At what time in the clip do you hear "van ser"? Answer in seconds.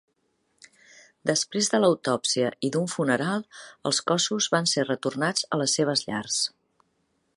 4.57-4.87